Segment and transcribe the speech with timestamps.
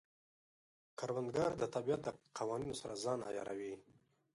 [0.99, 2.07] کروندګر د طبیعت د
[2.37, 3.73] قوانینو سره ځان عیاروي